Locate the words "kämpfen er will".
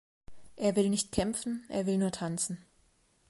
1.11-1.99